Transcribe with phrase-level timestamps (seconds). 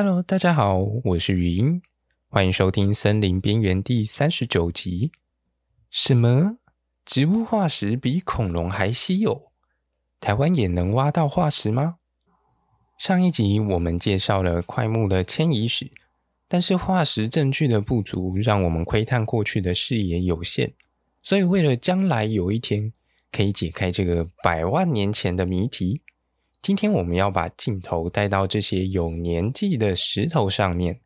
[0.00, 1.82] Hello，大家好，我是语音，
[2.28, 5.10] 欢迎收听《森林边缘》第三十九集。
[5.90, 6.58] 什么？
[7.04, 9.50] 植物化石比恐龙还稀有？
[10.20, 11.96] 台湾也能挖到化石吗？
[12.96, 15.90] 上一集我们介绍了块木的迁移史，
[16.46, 20.74] 但是化石证据的不足，让我们窥探过去的视野有限。
[21.24, 22.92] 所以，为了将来有一天
[23.32, 26.02] 可以解开这个百万年前的谜题。
[26.60, 31.00] 今天我们要把镜头带到这些有年纪的石头上面，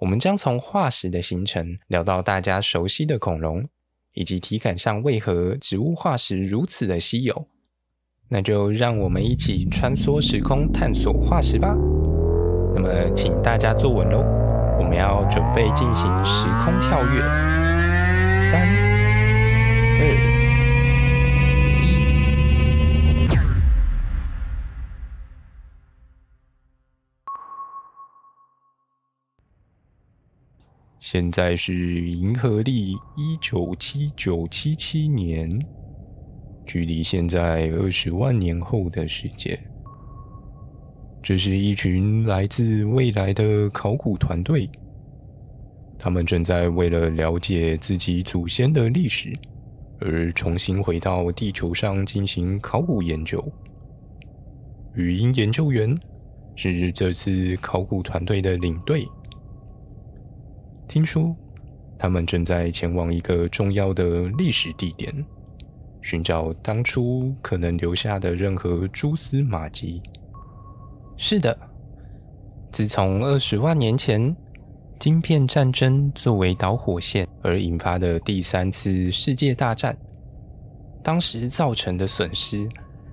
[0.00, 3.66] 我们将从化石的形成聊到大家熟悉的恐龙，
[4.12, 7.48] 以及体感上为何植物化石如此的稀有。
[8.28, 11.74] 那就让我们一起穿梭时空探索化石吧。
[12.74, 14.18] 那么，请大家坐稳喽，
[14.78, 17.20] 我们要准备进行时空跳跃。
[18.50, 18.68] 三、
[20.00, 20.35] 二。
[31.08, 35.48] 现在是银河历一九七九七七年，
[36.66, 39.56] 距离现在二十万年后的世界。
[41.22, 44.68] 这是一群来自未来的考古团队，
[45.96, 49.32] 他们正在为了了解自己祖先的历史，
[50.00, 53.40] 而重新回到地球上进行考古研究。
[54.96, 55.96] 语音研究员
[56.56, 59.06] 是这次考古团队的领队。
[60.96, 61.36] 听说
[61.98, 65.14] 他们正在前往一个重要的历史地点，
[66.00, 70.00] 寻找当初可能留下的任何蛛丝马迹。
[71.18, 71.54] 是的，
[72.72, 74.34] 自从二十万年前
[74.98, 79.94] 晶片战争作为导火线而引发的第三次世界大战，
[81.02, 82.66] 当时造成的损失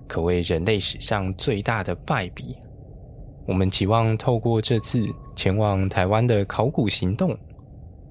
[0.07, 2.55] 可谓人类史上最大的败笔。
[3.45, 7.37] 我们期望透过这次前往台湾的考古行动。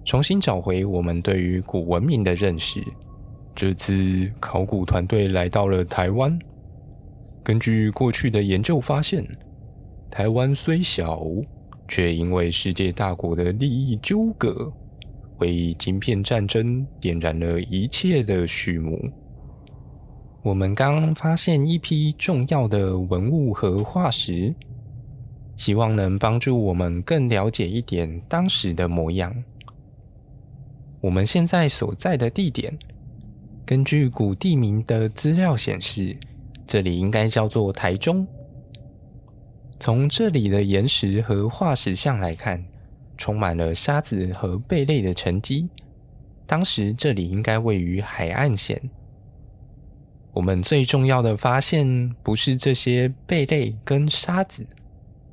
[0.04, 2.82] 重新找回我们对于古文明的认识。
[3.54, 6.38] 这次考古团队来到了台湾。
[7.44, 9.26] 根据过去的研究发现，
[10.10, 11.22] 台湾虽小，
[11.86, 14.72] 却因为世界大国的利益纠葛，
[15.38, 18.98] 为晶片战争点燃了一切的序幕。
[20.42, 24.54] 我们刚发现一批重要的文物和化石，
[25.56, 29.32] 希望能帮助我们更了解一点当时的模样。
[31.02, 32.78] 我们现在所在的地点，
[33.66, 36.16] 根据古地名的资料显示，
[36.64, 38.24] 这里应该叫做台中。
[39.80, 42.64] 从这里的岩石和化石像来看，
[43.18, 45.68] 充满了沙子和贝类的沉积。
[46.46, 48.80] 当时这里应该位于海岸线。
[50.32, 54.64] 我们最重要的发现不是这些贝类跟沙子，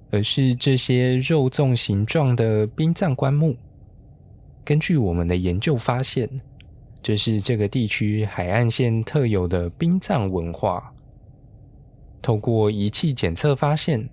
[0.09, 3.55] 而是这些肉粽形状的殡葬棺木。
[4.69, 6.29] 根据我们的研究发现，
[7.01, 10.93] 这是这个地区海岸线特有的殡葬文化。
[12.21, 14.07] 透过仪器检测发现，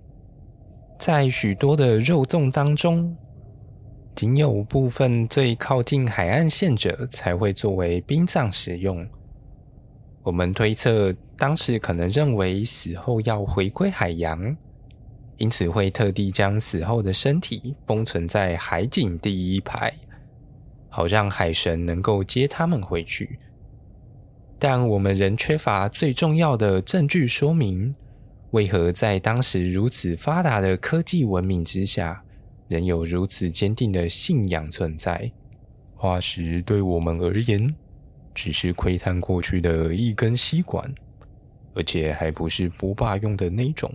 [0.97, 3.15] 在许多的肉粽当中，
[4.15, 9.07] 仅有部分最靠近海岸线者才会作为殡葬使用。
[10.23, 14.57] 我们推测，当时可能认为死后要回归海洋，
[15.37, 19.93] 因此会特地将死后的身体封存在海景第一排。
[20.97, 23.37] 好让海神能够接他们回去，
[24.57, 27.93] 但我们仍缺乏最重要的证据说明，
[28.49, 32.23] 为何在当时如此发达的科技文明之下，
[32.67, 35.31] 仍有如此坚定的信仰存在？
[35.95, 37.75] 化石对我们而言，
[38.33, 40.91] 只是窥探过去的一根吸管，
[41.75, 43.93] 而且还不是波霸用的那种。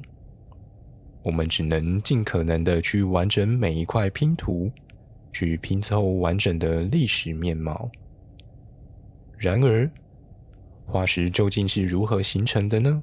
[1.25, 4.71] 我们只能尽可能的去完整每一块拼图。
[5.33, 7.91] 去拼凑完整的历史面貌。
[9.39, 9.91] 然而，
[10.87, 13.03] 化石究竟是如何形成的呢？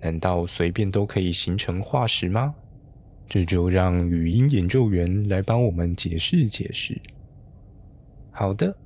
[0.00, 2.54] 难道随便都可以形成化石吗？
[3.26, 7.00] 这就让语音研究员来帮我们解释解释。
[8.30, 8.76] 好的，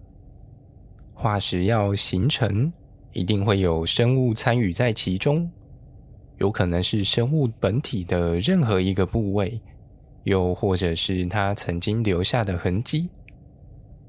[1.13, 2.73] 化石要形成，
[3.13, 5.51] 一定会有生物参与在其中，
[6.39, 9.61] 有可能是生物本体的任何一个部位。
[10.25, 13.09] 又或者是它曾经留下的痕迹，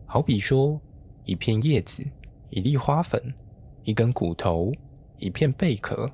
[0.05, 0.79] 好比说
[1.23, 2.03] 一片叶子、
[2.49, 3.33] 一粒花粉、
[3.83, 4.71] 一根骨头、
[5.17, 6.11] 一片贝壳，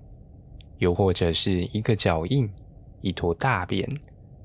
[0.77, 2.49] 又或者是一个脚印、
[3.01, 3.89] 一坨大便，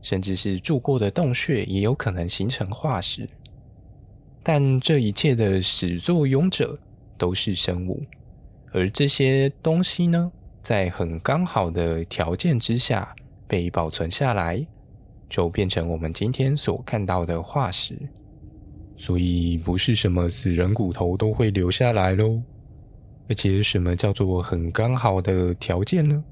[0.00, 3.28] 甚至是住过的洞穴，也有可能形成化石。
[4.43, 6.78] 但这一切的始作俑者
[7.19, 8.02] 都是生物，
[8.72, 10.32] 而这些东西呢，
[10.62, 13.14] 在很刚好的条件之下
[13.46, 14.66] 被保存下来。
[15.32, 17.99] 就变成我们今天所看到的化石。
[18.99, 22.43] 所以，不是什么死人骨头都会留下来喽。
[23.31, 26.23] 而且，什么叫做很刚好的条件呢？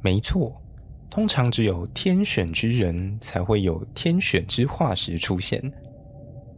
[0.00, 0.62] 没错，
[1.10, 5.70] 通常只有天选之人才会有天选之化石出现。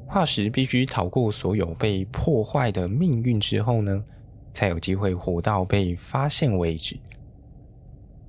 [0.06, 4.04] 化石必须逃过所有被破坏的命运之后呢，
[4.52, 6.96] 才有机会活到被发现为止。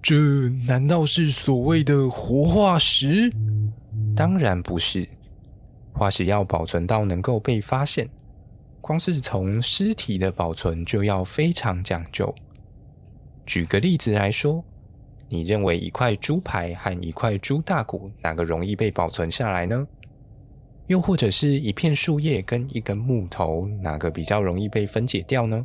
[0.02, 3.32] 这难道是所谓的活化石？
[4.16, 5.08] 当然不是。
[5.94, 8.10] 化石要保存到能够被发现，
[8.82, 12.34] 光是从尸体的保存就要非常讲究。
[13.46, 14.64] 举个例子来说，
[15.30, 19.88] 你认为一块猪排和一块猪大骨哪个容易被保存下来呢？
[20.88, 25.64] 又或者是一片树叶跟一根木头，哪个比较容易被分解掉呢？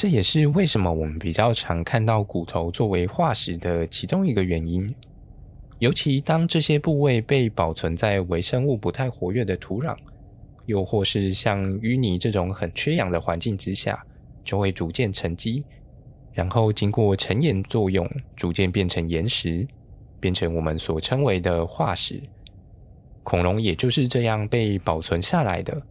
[0.00, 4.94] 这也是为什么我们比较常看到骨头作为化石的其中一个原因。
[5.78, 9.94] 尤其当这些部位被保存在微生物不太活跃的土壤，
[10.64, 14.02] 又或是像淤泥这种很缺氧的环境之下，
[14.42, 15.66] 就会逐渐沉积，
[16.32, 19.68] 然后经过尘岩作用，逐渐变成岩石，
[20.18, 22.22] 变成我们所称为的化石。
[23.22, 25.82] 恐龙也就是这样被保存下来的。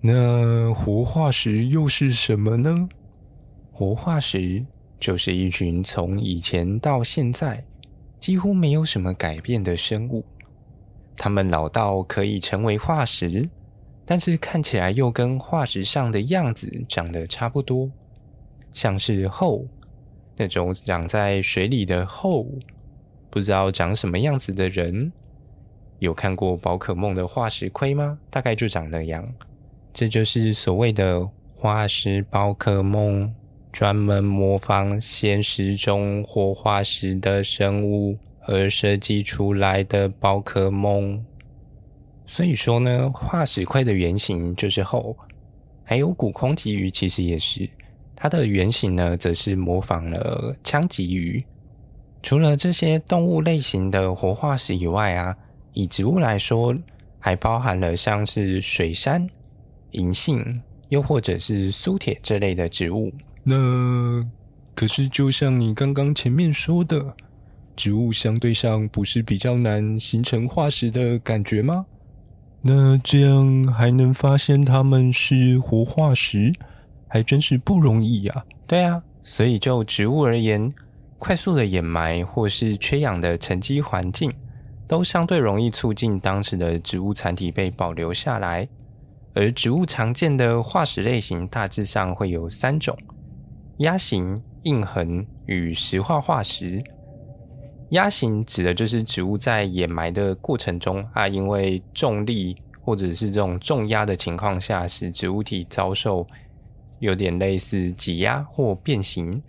[0.00, 2.88] 那活化石又是什么呢？
[3.72, 4.64] 活化石
[5.00, 7.64] 就是一群从以前到现在。
[8.20, 10.24] 几乎没有什么改变的生物，
[11.16, 13.48] 它们老到可以成为化石，
[14.04, 17.88] 但是看起来又跟化石上的样子长得差不多，
[18.74, 19.64] 像是后，
[20.36, 22.44] 那种长在水里的后，
[23.30, 25.12] 不知道长什么样子的人，
[26.00, 28.18] 有看过宝可梦的化石盔吗？
[28.28, 29.32] 大概就长那样，
[29.92, 33.34] 这就是所谓的化石宝可梦。
[33.70, 41.22] 专门模仿现实中活化石的生物而设计出来的宝可梦，
[42.26, 45.14] 所以说呢，化石盔的原型就是鱟，
[45.84, 47.68] 还有古空鲫鱼其实也是，
[48.16, 51.44] 它的原型呢则是模仿了枪鲫鱼。
[52.22, 55.36] 除了这些动物类型的活化石以外啊，
[55.74, 56.74] 以植物来说，
[57.20, 59.28] 还包含了像是水杉、
[59.92, 63.12] 银杏，又或者是苏铁这类的植物。
[63.42, 64.28] 那
[64.74, 67.16] 可是，就像你刚刚前面说的，
[67.74, 71.86] 植物相对上不是比较难形成化石的感觉吗？
[72.62, 76.52] 那这样还能发现它们是活化石，
[77.06, 78.44] 还真是不容易呀。
[78.66, 80.72] 对啊，所以就植物而言，
[81.18, 84.32] 快速的掩埋或是缺氧的沉积环境，
[84.86, 88.68] 都相对容易促进当时的植物残体被保留下来。
[89.38, 92.98] 而植物常见的化石类型，大致上会有三种。
[93.76, 96.82] 压形、印痕与石化化石。
[97.90, 106.26] 压形指的就是植物在掩埋的过程中啊，因为重力或者是这种重压的情况下，使植物体遭受
[106.98, 109.40] 有点类似挤压或变形。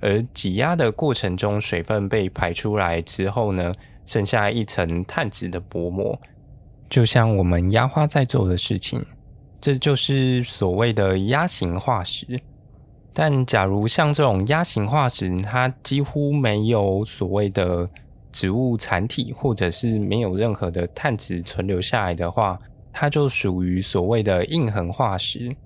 [0.00, 3.74] 而挤压的过程中，水分被排出来之后呢，
[4.04, 6.20] 剩下一层碳质的薄膜，
[6.94, 9.04] 就像我们压花在做的事情，
[9.60, 12.40] 这就是所谓的压形化石。
[13.12, 17.90] 但假如像这种压形化石，它几乎没有所谓的
[18.30, 22.56] 植物残体，或者是没有任何的碳质存留下来的话，
[22.92, 25.56] 它就属于所谓的印痕化石。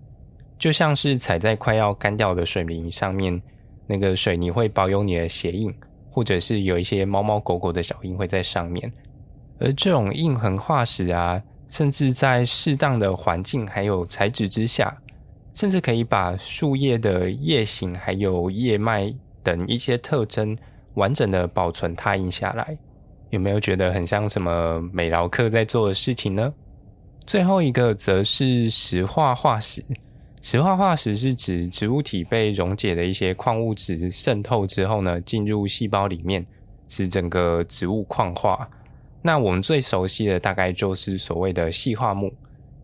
[0.58, 3.38] 就像是踩在快要干掉的水泥上面，
[3.87, 5.70] 那个水泥会保有你的鞋印，
[6.11, 8.90] 或者是有一些猫猫狗狗的脚印会在上面。
[9.58, 14.98] 而这种印痕化石啊，甚至在适当的环境还有材质之下。
[15.54, 19.12] 甚至可以把树叶的叶形还有叶脉
[19.42, 20.56] 等一些特征
[20.94, 22.78] 完整的保存拓印下来，
[23.30, 26.54] 有没有觉得很像什么美劳课在做的事情呢？
[27.26, 29.84] 最后一个则是石化化石。
[30.40, 36.46] 石化化石是指植物体被溶解的一些矿物质渗透之后呢，进入细胞里面，
[36.86, 38.70] 使整个植物矿化。
[39.22, 42.32] 那我们最熟悉的大概就是所谓的细化木。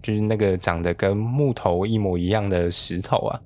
[0.02, 3.40] 就是那个长得跟木头一模一样的石头啊，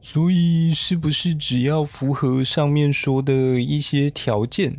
[0.00, 4.76] 所以是不是只要符合上面说的一些条件，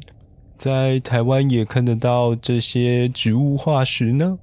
[0.58, 4.38] 在台湾也看得到这些植物化石呢？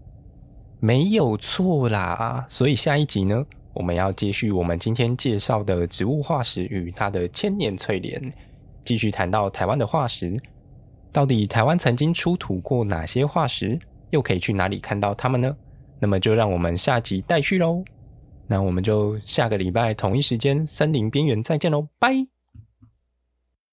[0.80, 3.44] 没有错啦，所以下一集呢，
[3.74, 8.32] 我们要继续我们今天介绍的植物化石与它的千年淬炼，
[8.82, 10.40] 继续谈到台湾的化石，
[11.12, 13.78] 到底台湾曾经出土过哪些化石，
[14.10, 15.54] 又可以去哪里看到它们呢？
[16.00, 17.84] 那么就让我们下集待续喽。
[18.46, 22.41] 那我们就下个礼拜同一时间森林边缘再见喽，拜。